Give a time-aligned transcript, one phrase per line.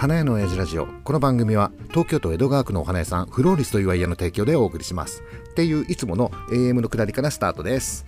[0.00, 0.86] 花屋の親父ラジオ。
[1.04, 5.22] この番組は東京都江戸川区のお花屋さんフローリスというワイヤーの提供でお送りします。
[5.50, 8.06] っていういつもの AM の下りからスタートです。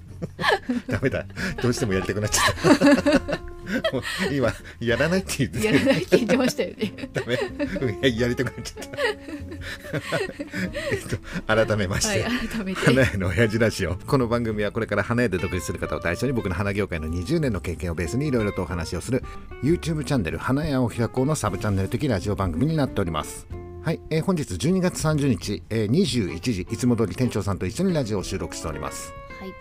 [0.88, 1.24] ダメだ。
[1.62, 3.51] どうしてもやりたくなっちゃった。
[4.32, 6.92] 今やらないって言ってやらないって言ってましたよね。
[7.12, 7.34] ダメ。
[7.80, 8.98] うんややりたくなっちゃった。
[10.90, 12.80] えっと改めまして、はい改めて。
[12.80, 13.96] 花屋の親父ラジオ。
[13.96, 19.22] この番組はこれから花屋で独立する方を対象に僕の花業界の20年の経験をベースにいろいろとお話をする
[19.62, 23.46] YouTube チャンネル花屋を開こうのサブチャンネル的ラジオ番組になっております。
[23.84, 29.12] はい、えー本日12月30日、えー21時いつも通り店長さんと一緒にラジオを収録しております。
[29.40, 29.52] はい。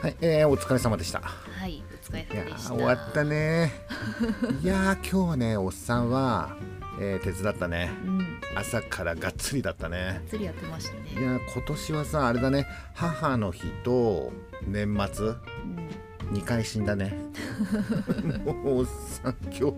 [0.00, 1.20] はい、えーお疲れ様でした。
[1.20, 2.74] はいれいや様でした。
[2.74, 3.72] ー終わったね。
[4.62, 6.56] いやー今日はねおっさんは、
[7.00, 7.90] えー手伝ったね。
[8.04, 8.26] うん。
[8.54, 10.20] 朝からがっつりだったね。
[10.28, 12.66] 釣りやってましたいねやー今年はさあれだね。
[12.94, 14.32] 母の日と
[14.66, 15.36] 年末うん。
[16.32, 17.14] 2回死んだね。
[18.44, 19.70] もうさ今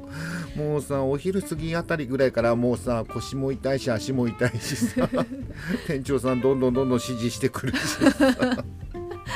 [0.55, 5.09] 日もうさお昼過ぎあたりぐらいからもうさ腰も痛いし足も痛いしさ。
[5.89, 8.65] 店長さんどんどんどんどん指示してくるしさ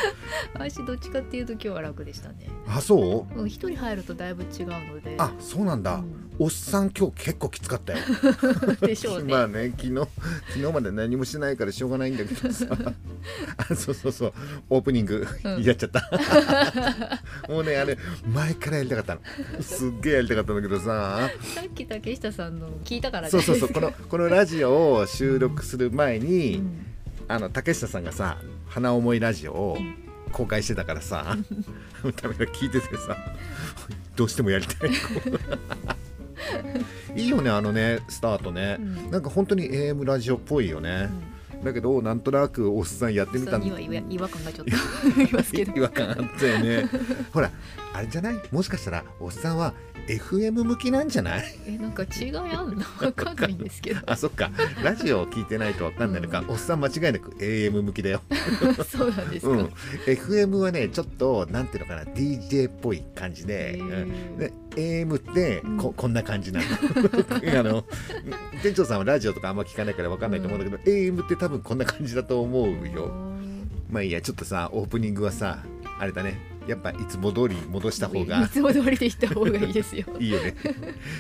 [0.55, 2.37] 私どっちかっていうと今日は楽でしたね。
[2.67, 3.41] あそう？
[3.41, 5.15] うん一人入るとだいぶ違うので。
[5.19, 6.31] あそうなんだ、うん。
[6.39, 7.99] おっさん今日結構きつかったよ。
[8.83, 9.33] でしょうね。
[9.33, 9.95] まあね昨日
[10.49, 12.67] 昨日まで何もしてないからしょうがないんだけどさ。
[13.57, 14.33] あそうそうそう。
[14.71, 15.63] オープニング、うん。
[15.63, 16.03] やっちゃった。
[17.49, 17.99] もうねあれ
[18.33, 19.21] 前からやりたかったの。
[19.63, 21.31] すっげえやりたかったんだけどさ。
[21.55, 23.31] さっき竹下さんの聞いたからね。
[23.31, 23.69] そうそうそう。
[23.71, 26.85] このこのラジオを収録する前に、うん
[27.29, 29.79] あの竹下さんがさ「花思いラジオ」を
[30.33, 31.37] 公開してたからさ
[32.23, 33.17] ダメだ聞いててさ
[34.17, 34.91] どうしてもやりたい。
[37.17, 39.11] いいよねあのねスタートね、うん。
[39.11, 41.11] なんか本当に AM ラジオっぽいよね、
[41.65, 44.73] だけどなんとなくおっさんやってみたんさんには違和感がちょっと
[45.77, 46.89] 違和感あったよね。
[47.33, 47.51] ほら
[47.93, 48.37] あれじゃない？
[48.53, 49.75] もしかしたらおっさんは
[50.07, 51.45] FM 向きなんじゃない？
[51.67, 52.83] えなんか違いあんの？
[53.01, 54.01] わかんないんですけど。
[54.07, 54.51] あそっか。
[54.85, 58.23] ラジオを聞いてないとわかんないのか、おっさん間違いなく AM 向きだよ。
[58.89, 59.65] そうなんですか、うん、
[60.07, 62.05] FM はねちょっとなんていうのかな。
[62.05, 64.39] DJ っぽい感じで,、うん。
[64.39, 65.95] で AM ってこ,、うん。
[65.95, 66.67] こんな感じなの。
[67.59, 67.85] あの
[68.63, 73.11] 店長さんはラジオとかあんま聞かないから分かんないと思うんだけど、AM って多分こんな感じだと思うよ。
[73.91, 75.65] まあいいやちょっとさオープニングはさ
[75.99, 76.39] あれだね。
[76.69, 80.05] やっぱいつも通り戻した方いがつも通りで行った方がいいですよ。
[80.21, 80.55] いいよね。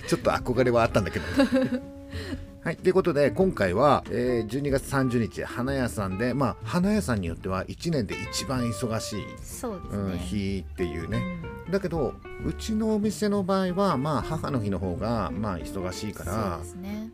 [0.06, 1.24] ちょっと憧れはあったんだけど。
[2.60, 2.76] はい。
[2.76, 11.18] ということで今回は、えー12月30日花屋さんでまあ花屋さんによっては1年で一番忙しいそうですうん、ね、日っていうね。
[11.42, 12.14] うんだけど
[12.44, 16.60] うちのお店の場合はまあ母の日の方がまあ忙しいから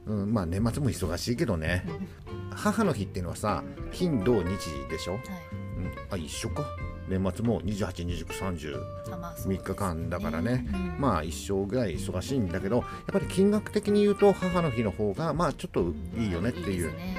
[0.07, 1.85] うん、まあ年末も忙しいけどね。
[2.51, 4.49] 母の日っていうのはさ金土日
[4.89, 5.23] でしょ、はい。
[5.23, 6.65] うん、あ一緒か。
[7.07, 8.83] 年末も282930
[9.13, 9.63] あまあそうですね。
[9.63, 10.67] 3日間だからね。
[10.73, 10.97] うん。
[11.01, 16.85] まあ一生ぐらい忙しいんだけどやっぱり金額的に言うと母の日の方がまあちょっといいよねっていう。
[16.85, 17.17] ですね。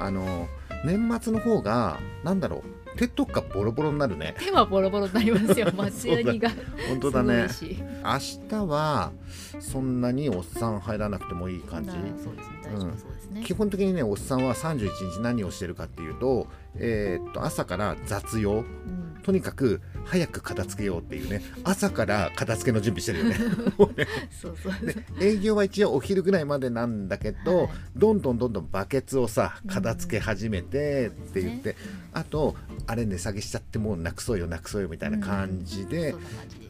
[0.00, 0.48] あの
[0.84, 4.34] 年末の方がなんだろう手とかボロボロになるね。
[4.38, 5.68] 手はボロボロになりますよ。
[5.76, 6.50] 松ヤニが
[6.88, 7.46] 本当だね。
[7.62, 9.12] 明日は
[9.60, 11.90] そんなにおっさん入らなくてもいい感じ。
[11.90, 12.58] なそうですね。
[12.64, 18.52] 大丈夫そうですね、基本的にねおっさんは31日何をしてるかっていうと,、えーっと朝から雑用。
[18.52, 23.36] うんとにかく早く片付けようっていうね朝から片付けの準備してるよね。
[23.76, 24.72] もうねそうそう。
[24.86, 27.68] で営業は一応お昼ぐらいまでなんだけど、はい。
[27.94, 31.76] どんどんどんどんバケツをさ片付け始めてって言って、
[32.14, 32.56] あと
[32.86, 36.14] あれ値下げしちゃってもうなくそうよなくそうよみたいな感じで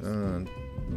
[0.03, 0.49] うん、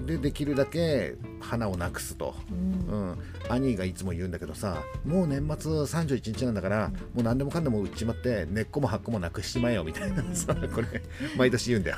[0.06, 2.35] でできるだけ花をなくすと。
[2.52, 2.72] うん。
[2.91, 3.18] うん、
[3.50, 11.01] 兄がいつも言うんだけどさもう年末31日なんだから、もう何でもかんでも売っちまって根っこも葉っこもなくしちまえよみたいなさ、これ
[11.38, 11.97] 毎年言うんだよ。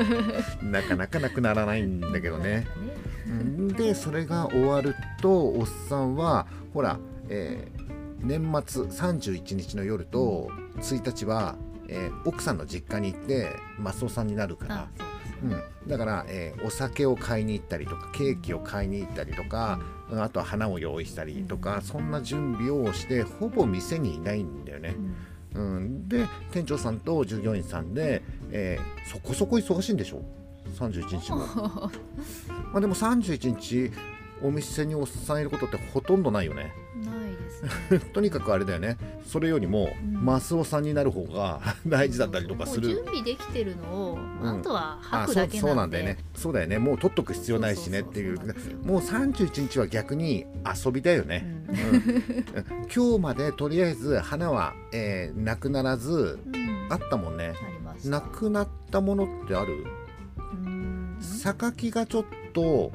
[0.62, 2.66] なかなかなくならないんだけどね、
[3.26, 3.68] うん。
[3.68, 6.98] でそれが終わるとおっさんはほら、
[7.28, 7.82] えー
[8.24, 11.56] 年末31日の夜と1日は、
[11.88, 13.48] えー奥さんの実家に行って
[13.78, 14.88] マスオさんになるから
[15.42, 19.80] うん、だから、えーお酒を買いに行ったりとかケーキを買いに行ったりとか、
[20.12, 24.94] あとは花を用意したりとか、そんな準備をしてほぼ店にいないんだよね。
[25.54, 30.22] うん、で店長さんと従業員さんで、えーそこそこ忙しいんでしょ
[30.78, 31.38] ？31日も。
[32.72, 33.90] まあでも31日
[34.42, 36.72] お店におっさんいることってほとんどないよね。
[37.04, 37.21] ない
[38.12, 38.96] とにかくあれだよね。
[39.24, 40.24] それよりも、うん。
[40.24, 42.88] マスオさんになる方が 大事だったりとかする。
[42.88, 43.04] もう準。
[43.06, 43.82] 備できてるの
[44.12, 44.48] を、うん。
[44.60, 46.18] あとは吐くだけそうななんだよね。
[46.34, 46.78] そうだよね。
[46.78, 48.38] もう取っとく必要ないしねっていう。
[48.84, 50.44] もう31日は逆に
[50.84, 51.74] 遊びだよね、うん。
[51.74, 52.02] うん。
[52.94, 56.86] 今日までとりあえず花は、えーなくならずうん。
[56.90, 57.52] あったもんね。
[58.04, 59.84] なくなったものってある？
[60.64, 61.16] うん。
[61.20, 62.90] 榊がちょっと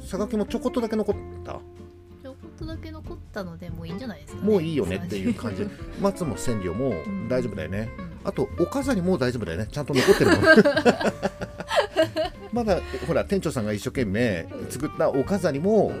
[0.00, 1.60] 佐賀県もちょこっとだけ残った？
[2.58, 5.66] とだけ残ったのでもういいんじゃないですか、ね、もういいよねっていう感じ。
[6.00, 6.94] 松も千両も
[7.28, 8.10] 大丈夫だよね、うん。
[8.24, 9.68] あとお飾りも大丈夫だよね。
[9.70, 10.38] ちゃんと残ってるの
[12.52, 15.92] まだほら店長さんが一生懸命作ったお飾りも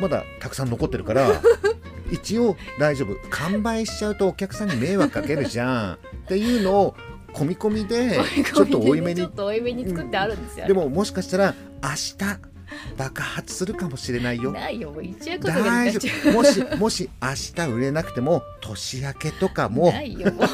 [0.00, 1.42] まだたくさん残ってるから
[2.10, 3.16] 一応大丈夫。
[3.30, 5.94] 完売しちゃうとお客さんに迷惑かけるじゃん。
[5.94, 5.96] っ
[6.28, 6.94] ていうのを
[7.32, 12.57] 込み込みでちょっと多いめにちょっと多いめに作ってあるんですよ、でももしかしたら明日
[12.96, 14.52] 爆発するかもしれないよ。
[14.52, 14.90] ないよ。
[14.90, 16.00] もう一夜飾りにな大丈
[16.30, 16.32] 夫。
[16.32, 19.92] もしもし明日売れなくても年明けとかうも。
[19.92, 20.32] ないよ。
[20.32, 20.46] もう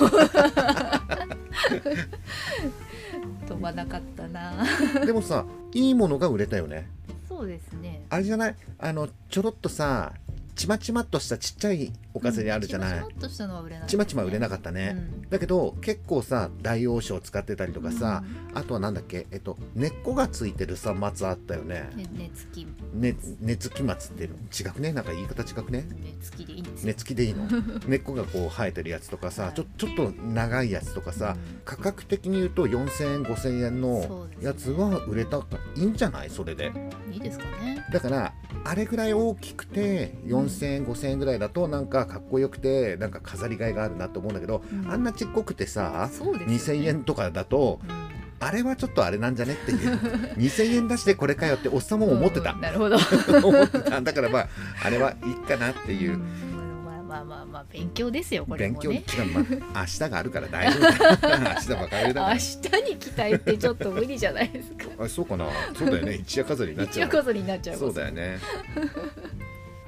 [3.47, 4.65] 飛ばなかったな。
[5.05, 6.89] でもさいいものが売れたよね。
[7.29, 8.05] そうですね。
[8.11, 8.57] あれじゃない？
[8.79, 10.13] あのちょろっとさ
[10.55, 14.97] ちまちまっとしたちっちゃいお飾りあるじゃない、ちまちま売れない、ちまちま売れなかったね、
[15.31, 18.23] だけど結構さ大王将使ってたりとかさ、
[18.55, 21.91] あとはなんだっけえっと根っこがついてるさ松あったよね。
[22.13, 22.67] 根付き。
[22.95, 24.37] ね根付き松っていうの？
[24.37, 24.93] 違くね？
[24.93, 25.85] なんか言い方違くね？
[25.91, 26.87] 根付きでいいんですよ。
[26.87, 27.49] 根付きでいいの？
[27.89, 29.55] 根っこがこう生えてるやつとかさ、はい。
[29.55, 31.61] ちょちょっと長いやつとかさ、うん。
[31.65, 35.39] 価格的に言うと4000円5000円のやつは売れた
[35.77, 36.31] いいんじゃない？
[36.31, 36.71] それで。
[37.11, 37.85] いいですかね。
[37.93, 38.33] だから
[38.65, 44.91] あれぐらい大きくて4000円5000円ぐらいだとなんかかっこよくてなんか飾りがいがあるなと思うんだけど、うん。
[44.91, 46.45] あんなちっこくてさね。
[46.47, 48.15] 2000円とかだとうん。
[48.41, 49.97] あれはちょっとあれなんじゃねっていう
[50.37, 52.53] 2000円出してこれかよっておっさんも思ってた。
[52.53, 52.97] うん、なるほど。
[53.47, 54.01] 思ってた。
[54.01, 54.49] だからまあ
[54.85, 56.23] あれはいいかなっていう、ん
[56.85, 58.99] まあまあまあまあ勉強ですよこれ勉強ま
[59.75, 64.85] あ、 明日があるから大丈夫だ明日バカ売れだか明日に期待ってちょっと無理じゃないですか。
[64.99, 65.47] らあそうかな。
[65.75, 66.15] そうだよね。
[66.15, 67.09] 一夜飾りになっちゃう。
[67.09, 68.39] 一夜飾りになっちゃうそうだよね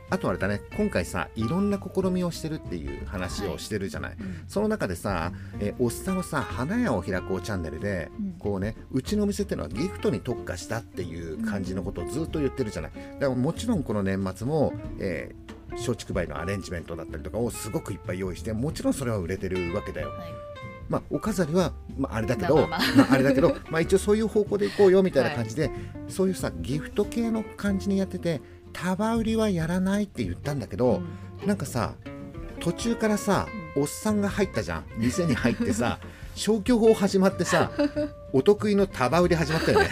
[0.08, 4.44] あとあれだね今回さいろんな試みをしてるっていう話をしてるじゃない、うん。
[4.47, 8.32] その中でさ、えーおっさんはさ花屋を開こうチャンネルで、うん。
[8.38, 12.93] こうねうちのお店っていうのはギフトに特化したっていう感じのことをずっと言ってるじゃない。
[12.93, 20.11] だからもちろんこの年末も、えー松竹梅のアレンジメントだったりとかをすごくいっぱい用意してもちろんそれは売れてるわけだよ。
[20.11, 20.29] はい。
[20.88, 25.70] まあ、お飾りは、まあ、あれだけど、まあまあれだけど、 まあ、一応そういう方向でいこうよみたいな感じで、
[26.09, 28.41] そういうさギフト系の感じにやってて
[28.76, 31.00] 束売りはやらないって言ったんだけど、
[31.46, 31.94] なんかさ
[32.61, 33.46] 途中からさ、
[33.76, 34.84] おっさんが入ったじゃん。
[34.99, 35.99] 店に入ってさ
[36.34, 37.70] 消去法始まってさ
[38.32, 39.88] お得意の束売り始まったよね。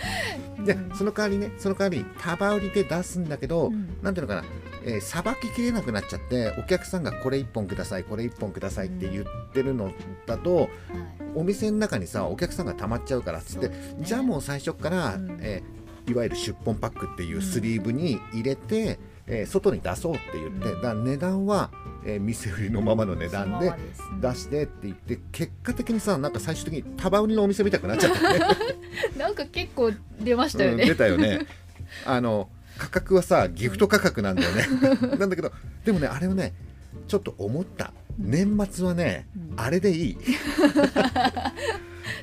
[0.64, 0.96] でうん。
[0.96, 3.96] その代わりねその代わり束売りで出すんだけど、うん。
[4.02, 4.44] なんていうのかな
[4.84, 9.92] えーさばききれなくなっちゃってお客さんがこれ1本くださいこれ1本くださいって言ってるの
[10.26, 10.68] だと、はい。
[11.34, 13.96] お店の中にさお客さんが溜まっちゃうからっつって、ね。
[14.00, 15.38] じゃあもう最初から、うん。
[15.40, 15.78] えー
[16.08, 20.82] いわゆる出本パックっていうスリーブに入れて、えー外に出そうって言って、うん。
[20.82, 21.70] だ値段は、
[22.04, 23.72] えー店売りのままの値段で
[24.20, 28.40] 出してって言って結果的にさなんか最終的に束売りのお店みたくなっちゃったね。
[29.18, 31.46] なんか結構出ましたようんね、出たよね。
[32.04, 34.66] あの価格はさギフト価格なんだよね。
[35.18, 35.52] なんだけど
[35.84, 36.54] でもねあれはね
[37.06, 37.92] ちょっと思った。
[38.18, 39.60] 年末はね、うん。
[39.60, 40.18] あれでいい。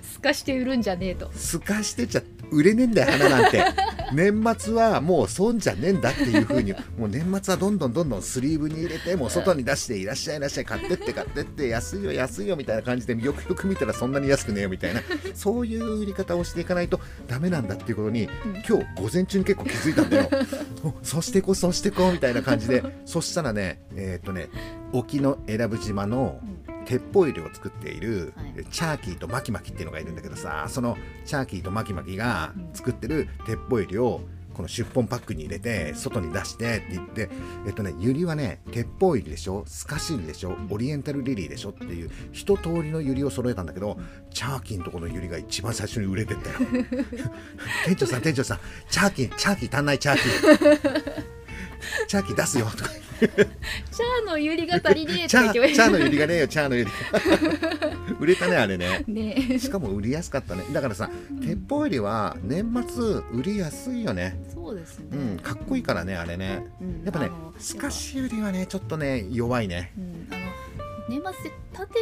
[0.02, 1.32] すかして売るんじゃねえと。
[1.34, 3.64] すかしてちゃ売れねえんだよ花なんて。
[4.14, 6.74] 年末はもう損じゃねえんだっていう風に。
[6.98, 15.02] もう年末はどんどんどんどんスリーブに入れてもう外に出していらっしゃいいらっしゃい買ってって買ってって安いよ安いよみたいな感じでよくよく見たらそんなに安くねえよみたいな。
[15.34, 18.30] そういう売り方をしていかないとダメなんだっていうことに、うん。
[18.56, 18.72] 今日
[19.02, 20.30] 午前中に結構気づいたんだよ。
[20.84, 22.84] おそしてこそしてこみたいな感じで。
[23.06, 24.50] そしたらねえーっ、とね
[24.92, 26.40] 沖永良部島の
[26.86, 28.66] 鉄砲入れを作っている、はい。
[28.66, 34.22] チャーキーとマキマキっていうのがいるんだけどさそのチャーキーとマキマキが作ってる鉄砲入れを
[34.56, 37.30] この出本パックに入れて外に出してって言って
[37.68, 43.98] えっとねユリはね鉄砲入りでしょスカシウリでしょオリエンタルリリーでしょっていう一通りのユリを揃えたんだけど
[44.32, 46.56] チャーキーのところのユリが一番最初に売れてったよ。
[47.86, 51.24] 店長さん店長さんチャーキーチャーキー足んないチャーキー。
[52.08, 52.68] チャーキー 出すよ。
[52.68, 52.90] とか
[53.20, 56.92] チャーのユリが足りねえってチャーチャーのユリがねえよチャーのユリ
[58.20, 59.04] 売れたねあれね。
[59.08, 59.60] ね。
[59.60, 60.64] しかも売りやすかったね。
[60.72, 61.10] だからさ
[61.42, 64.40] 鉄砲よりは年末売りやすいよね。
[64.54, 66.66] そうですね、うんかっこいいからねあれね。
[66.82, 69.92] うんやっぱねあのスカシ売りはねちょっとね弱いね。
[69.98, 70.46] うん、あの
[71.08, 71.94] 年末で縦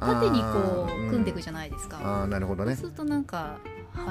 [0.00, 2.74] 縦にこうんう組んでいくじゃないですか、ああなるほどね。
[2.74, 3.58] そうするとなんか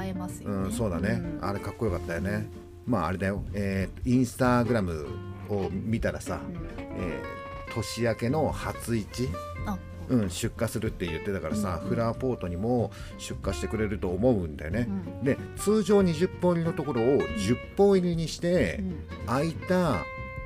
[0.03, 1.21] 映えますよね、うんそうだね。
[1.41, 1.45] うん。
[1.45, 2.47] あれかっこよかったよね。
[2.85, 3.43] まああれだよ。
[3.53, 5.07] えーインスタグラム
[5.49, 6.55] を見たらさうん。
[7.01, 7.39] えー
[7.73, 9.29] 年明けの初市
[9.65, 9.77] あ。
[10.09, 14.87] うん、出荷するって言ってたからさ、うんフラーポートにも出荷してくれると思うんだよね。
[14.89, 15.23] う、ん。
[15.23, 19.25] で通常20本入りのところを10本入りにして、うん。
[19.27, 19.97] 空いた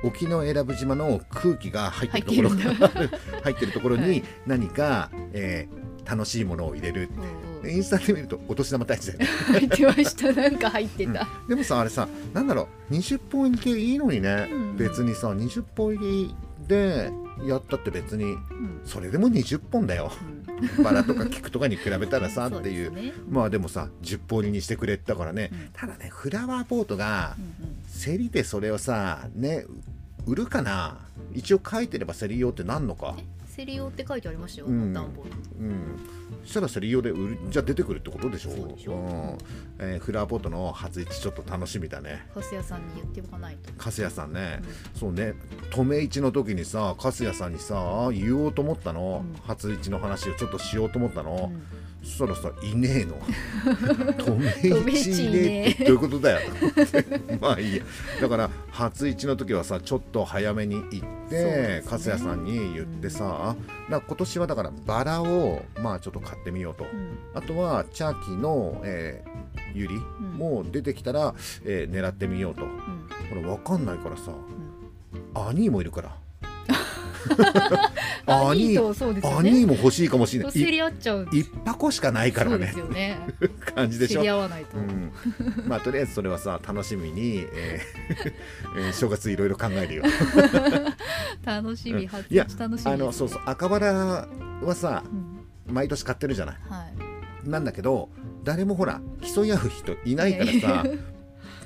[0.02, 3.08] 沖永良部島の空気が入ってるところ入ってるん
[3.42, 7.20] 入ってるところにはい何か、えー楽しいものを入れるう。
[7.20, 9.26] んうんインスタで見るとお年玉大事だよね。
[9.26, 10.32] 入ってました。
[10.38, 12.94] なんか入ってた、でもさあれさなんだろう。
[12.94, 14.76] 20本入りでいいのにね、うん。
[14.76, 16.34] 別にさ20本入り
[16.68, 17.10] で
[17.46, 18.38] やったって別にうん。
[18.84, 20.12] それでも20本だよ。
[20.82, 23.14] バラとか菊とかに比べたらさ っていう。
[23.30, 25.68] まあでもさ10本入りにしてくれたからね、うん。
[25.72, 27.74] ただねフラワーポートがうんうん。
[28.04, 29.64] 競りでそれをさね
[30.26, 30.98] 売るかな。
[31.32, 33.16] 一応書いてれば競り用ってなんのか。
[33.18, 33.24] え？
[33.54, 34.92] セリオって書いてありましたよ、うん。
[34.92, 35.30] 段ボール。
[35.60, 38.50] うんそしたら競り用で売るじゃあ出てくるってことでしょ？
[38.50, 38.94] そうでしょ。
[38.94, 39.38] ん。
[39.78, 42.26] えーフラワーポートの初市ちょっと楽しみだね。
[42.34, 43.72] カス屋さんに言っておかないと。
[43.76, 44.60] 粕谷さんね、
[44.94, 45.34] そうね。
[45.70, 49.40] 留め市の時にさ粕谷さんにさ言おうと思ったの、うん。
[49.42, 51.62] 初市の話をちょっとしようと思ったの、うん。
[52.06, 53.16] そしたらさいねえの。
[54.24, 56.50] 留め市いねねえってどういうことだよ。
[57.40, 57.84] まあいいや。
[58.20, 63.24] だから初市の時はさちょっと早めに行って粕谷さんに言ってさ、だ
[63.54, 63.56] か
[63.88, 67.18] ら今年はだからバラをまあちょっと買ってみようと、うん。
[67.34, 69.44] あとはチャーキーの、えー
[69.76, 69.96] ユリ
[70.36, 72.62] も出てきたら、えー狙ってみようと。
[72.64, 72.70] うん。
[73.28, 74.36] これ分かんないからさ、ん。
[75.34, 76.16] アニーもいるから。
[78.26, 80.52] ア アニそうですよアねニーも欲しいかもしれない。
[80.52, 81.26] 競り合っちゃう。
[81.32, 82.72] い一箱しかないからね。
[83.74, 84.20] 感じでしょ？
[84.20, 85.12] 競り合わないと、うん、
[85.66, 88.32] まあとりあえずそれはさ楽しみに、えー
[88.86, 90.02] えー正月いろいろ考えるよ。
[91.44, 93.92] 楽しみ初いや日楽しみあのそうそう赤バラ
[94.62, 95.33] はさうん
[95.74, 96.56] 毎年買ってるじゃない。
[96.68, 96.86] は
[97.44, 97.48] い。
[97.48, 98.08] なんだけど
[98.42, 99.00] 誰もほら
[99.34, 100.84] 競い合う人いないからさ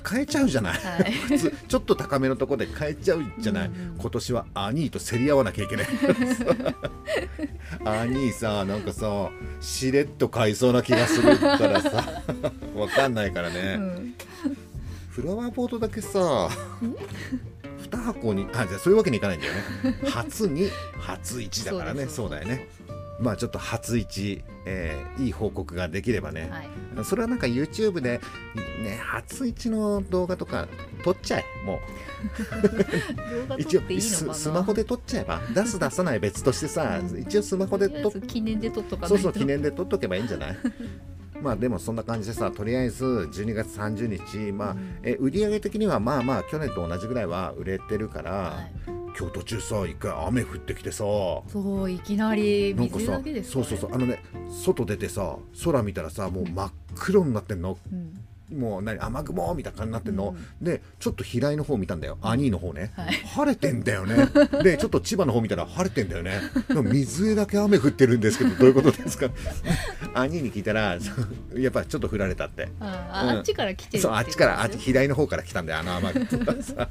[0.03, 0.79] 買えちゃうじゃない。
[0.79, 1.11] はい。
[1.29, 3.73] 普通ちょっと高めのところで買えちゃうじゃない、うん。
[3.73, 5.87] うん今年はアニーと競り合わなきゃいけない。
[7.85, 9.29] アニーさなんかさ
[9.61, 12.23] しれっと買いそうな気がするからさ。
[12.75, 14.15] わかんないからね、うん。
[15.09, 16.49] フラワーポートだけさ
[17.91, 19.59] 2箱にあじゃあそういうわけにいかないんだよね。
[20.05, 22.07] 初に初一だからね。
[22.07, 22.67] そうだよね
[23.21, 26.61] まあちょっと初一、えーいい報告ができればね、は
[27.01, 27.05] い。
[27.05, 28.21] それはなんか YouTube で
[28.81, 30.67] ね初一の動画とか
[31.03, 31.45] 撮っちゃえ。
[31.65, 31.79] も
[33.39, 34.33] 動画う一応撮っていいのかな？
[34.33, 35.41] ススマホで撮っちゃえば。
[35.53, 37.19] 出す出さない別としてさうん。
[37.19, 40.57] 一応スマホで撮っ記念で撮っとかそうそう記念で撮っとけばいいんじゃない？
[41.41, 44.99] まあでもそんな感じでさとりあえず12月30日まあ、うん。
[45.03, 51.03] え売上的にはまあまあ去年と同じぐらいは売れてるから、はい今日途中さ一回雨降ってきてさ。
[51.03, 53.93] そういきなり水だけですか、そうね、そうそう。
[53.93, 55.35] あのね外出てさ
[55.65, 57.77] 空見たらさもう真っ黒になってんの。
[57.91, 58.13] うん
[58.53, 60.65] もう何雨雲みたいな感じになってんの、うん。
[60.65, 62.17] でちょっと平井の方見たんだよ。
[62.21, 63.13] 兄の方ね、はい。
[63.13, 64.27] 晴れてんだよね。
[64.63, 66.39] でちょっと千葉の方見たら晴れてんだよね。
[66.83, 69.29] 水上だけ雨降ってるんですけどどういうことですか？
[70.15, 70.97] 兄に聞いたら
[71.55, 72.69] やっぱちょっと降られたって。
[72.79, 73.37] あ,、うん。
[73.37, 76.13] あっちから来てるそうあっちからあっちち平井の方から来たんだよあの雨。
[76.13, 76.19] が
[76.63, 76.89] さ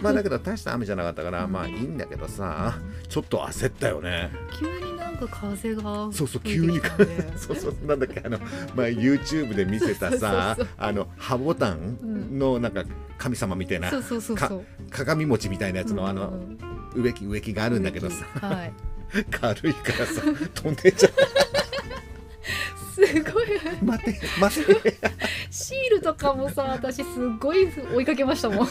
[0.00, 4.30] まあだけど大した雨じゃなかったからまあいいんだけどさちょっと焦ったよね。
[4.58, 5.82] 急にか風が
[6.12, 6.80] そうそう急に
[7.36, 8.38] そうそうなんだっけあの、
[8.74, 12.84] まあ、YouTube で見せたさ あのハボタンのなんか
[13.18, 14.64] 神様みたいなそうそうそうそう。
[14.90, 16.58] 鏡餅みたいなやつのあのうん
[16.94, 18.24] 植木植木があるんだけどさ。
[18.40, 18.72] はい。
[19.30, 20.22] 軽いからさ
[20.54, 21.08] 飛んでっちゃ
[23.06, 23.56] すごい。
[23.80, 24.96] う待て待て。
[25.50, 27.04] シールとかもさ私すっ
[27.40, 28.68] ごい追いかけましたもん。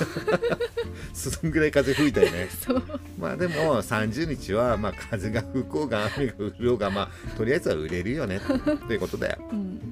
[1.14, 2.48] そんぐらい風吹いたよね。
[2.66, 2.84] そう。
[3.18, 8.40] まあでも30日はまあ風が吹こうが雨が降ろうがまあとりあえずは売れるよね。
[8.88, 9.38] ということだよ。
[9.52, 9.92] うん。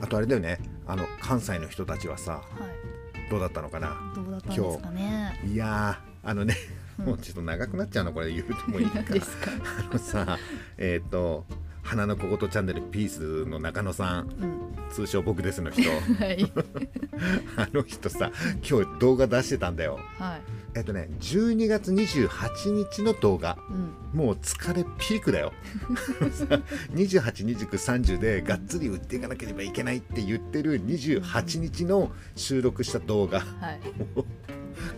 [0.00, 0.58] あとあれだよね。
[0.86, 3.30] あの関西の人たちはさはい。
[3.30, 3.96] どうだったのかな？
[4.14, 5.40] どうだったんですかね。
[5.46, 6.56] いやーあのね
[6.98, 7.04] うん。
[7.06, 8.94] もうちょっと長くなっちゃうのこれ言うてもいいか。
[8.96, 9.50] 何ですか？
[9.90, 10.38] あのさ
[10.78, 11.44] えっ、と
[11.86, 14.28] 花の小言チャンネルピースの中野さん。
[14.40, 14.66] うん。
[14.90, 15.82] 通称僕ですの人。
[16.18, 16.52] はい。
[17.56, 18.30] あの人さ
[18.68, 20.00] 今日動画出してたんだよ。
[20.18, 20.40] はい。
[20.74, 23.56] えっ、とね12月28日の動画。
[23.70, 24.18] うん。
[24.18, 25.52] もう疲れピークだよ。
[26.32, 26.60] さ
[26.94, 33.40] 282930でがっつり売っていかなければいけないって言ってる28日の収録した動画。
[33.40, 33.80] はい。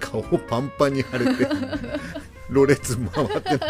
[0.01, 1.49] 顔パンパンに腫れて
[2.49, 3.61] ろれつ回って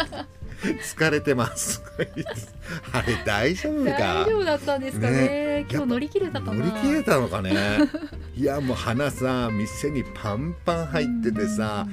[0.61, 1.81] 疲れてます。
[2.93, 3.91] あれ大丈夫か？
[3.91, 5.17] 大丈夫だったんですかね。
[5.17, 5.65] ね。
[5.69, 6.53] 今日乗り切れたかな。
[6.53, 7.53] 乗り切れたのかね？
[8.35, 11.87] いやもう花さ店にパンパン入っててさ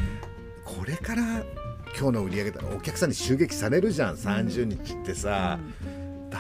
[0.64, 1.23] これから
[1.99, 4.16] 今日の売り上げだお客さんに襲撃されるじゃん。
[4.16, 5.58] 30日ってさ、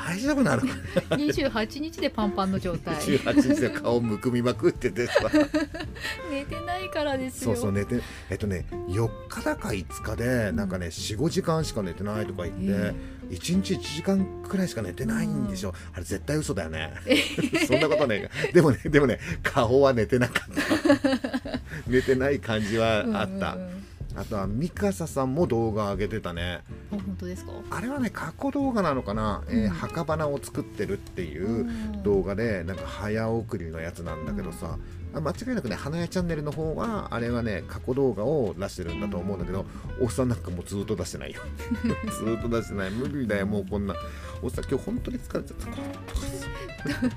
[0.04, 0.68] 大丈夫なのか
[1.10, 2.94] うん28日でパンパンの状態。
[2.96, 5.12] 18日で顔むくみまくっててさ
[6.30, 7.54] 寝てないからですよ。
[7.54, 8.00] そうそう寝て
[8.30, 12.94] えっとね4日だか5日でなんかね45時間しか寝てないとか言って、え
[13.30, 16.92] 1日1時間くらいしか寝てないんでしょ、あれ絶対嘘だよね。
[17.66, 21.60] そんなことねでもねでもね顔は寝てなかった。
[21.88, 26.62] 寝てない感じはあった、うんうんあとはミカサさんも動画上げてたね。
[26.90, 27.52] あ本当ですか？
[27.70, 29.68] あれはね過去動画なのかな、えーうん。
[29.70, 31.68] 墓花を作ってるっていう
[32.02, 34.78] 動画でなんか早送りのやつなんだけどさ、
[35.14, 39.66] あ間違いなくね花屋チャンネルの方はあれはね過去動画を出してるんだと思うんだけど、
[40.00, 41.42] おっさんなんかもうずっと出してないよ。
[42.18, 42.90] ずっと出してない。
[42.90, 43.94] 無理だよもうこんな。
[44.42, 45.66] おっさん今日本当に疲れちゃった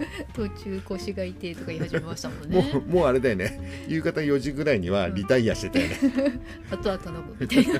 [0.33, 3.85] 途中腰が痛いとか言い始めましたもんもねうもうあれだよね。
[3.87, 5.97] 夕方4時ぐらいにはリタイアしてたよね、
[6.71, 7.79] あとは頼むみたいな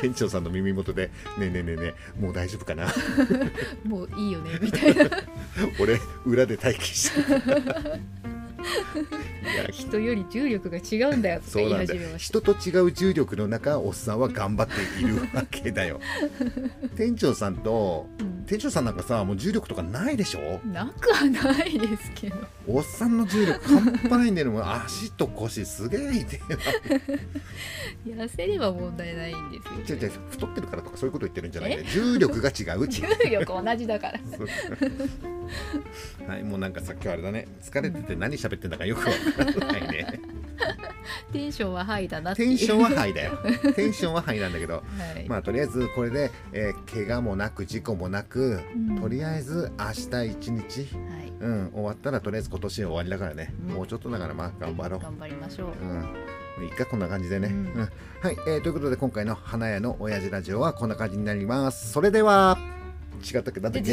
[0.00, 2.86] 店長さんの耳元で「ねえねえねえねえもう大丈夫かな？
[3.84, 5.04] もういいよねみたいな。
[5.78, 7.20] 俺裏で待機して
[9.72, 12.40] 人より重力が違うんだよとか言い始めました。
[12.40, 16.00] 人と違う重力の中おっさんは頑張っているわけだよ。
[16.96, 18.30] 店長さんとうん。
[18.46, 20.60] 店長さんなんかさもう重力とかないでしょ？
[20.66, 22.36] なくはないですけど。
[22.66, 24.50] おっさんの重力半端ないんだよ。
[24.50, 26.56] も う足と腰すげえ痛いな。
[28.24, 31.84] 痩せれば問題ないんですよ違う違う太ってるからとかそういうこと言ってるんじゃないね。
[31.92, 32.88] 重力が違う。
[32.88, 34.20] 重力同じだから。
[36.26, 37.46] はいもうなんかさっきはあれだね。
[37.62, 39.12] 疲れてて何喋ってんだかよくわ
[39.54, 40.20] からないね。
[41.32, 43.38] テンションはハイだなテンションはハイだよ。
[43.74, 44.74] テンションはハイなんだけど。
[44.74, 44.82] は
[45.18, 49.00] い、まあとりあえずこれで、えー怪我もなく事故もなく、うん。
[49.00, 50.86] とりあえず明日一日、は
[51.24, 51.32] い。
[51.40, 53.74] うん、終わったらとりあえず今年終わりだからね、うん。
[53.76, 55.00] もうちょっとだからまあ頑張ろう。
[55.00, 55.68] 頑張りましょう、
[56.60, 57.64] うん、いいかこんな感じでね、ううん。
[57.64, 61.90] んはい、えーということで今回の花屋の親父ラジオはこんな感じになります。
[61.92, 62.58] それでは
[63.24, 63.60] 違ったっけ？
[63.60, 63.80] だって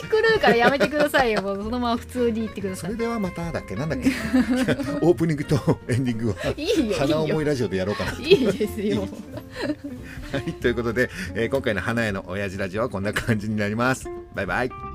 [0.00, 4.08] でで調子狂うからやめてくださいよ もうそのまま普通に言ってくださいそれではまただっけなんだっけ？
[5.02, 8.12] オープニングとエンディングはいいよ花思いラジオでやろうかな。
[8.18, 9.08] いいですよ
[10.32, 14.06] はい、ということで、えー今回の花屋の親父ラジオはこんな感じになります。
[14.34, 14.91] バイバイ。